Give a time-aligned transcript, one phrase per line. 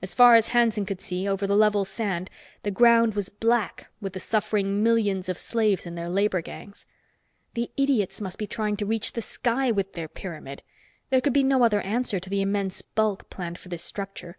[0.00, 2.30] As far as Hanson could see, over the level sand,
[2.62, 6.86] the ground was black with the suffering millions of slaves in their labor gangs.
[7.54, 10.62] The idiots must be trying to reach the sky with their pyramid.
[11.10, 14.36] There could be no other answer to the immense bulk planned for this structure.